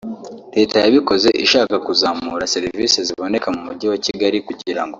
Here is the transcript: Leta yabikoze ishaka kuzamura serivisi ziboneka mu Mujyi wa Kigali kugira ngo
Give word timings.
Leta 0.55 0.77
yabikoze 0.85 1.29
ishaka 1.45 1.75
kuzamura 1.85 2.49
serivisi 2.53 2.97
ziboneka 3.07 3.47
mu 3.55 3.61
Mujyi 3.67 3.87
wa 3.91 3.99
Kigali 4.05 4.37
kugira 4.49 4.81
ngo 4.85 4.89